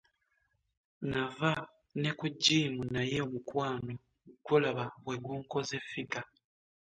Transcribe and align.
Nava 1.11 1.51
ne 2.01 2.09
ku 2.17 2.25
jjiimu 2.33 2.81
naye 2.93 3.15
omukwano 3.25 3.93
gwo 4.43 4.55
labayo 4.63 4.93
bwe 5.03 5.15
gunkoze 5.23 5.75
ffiga. 5.85 6.21